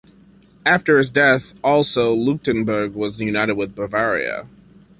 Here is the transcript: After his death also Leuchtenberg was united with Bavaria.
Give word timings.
After 0.65 0.97
his 0.97 1.11
death 1.11 1.53
also 1.63 2.15
Leuchtenberg 2.15 2.93
was 2.95 3.21
united 3.21 3.53
with 3.53 3.75
Bavaria. 3.75 4.47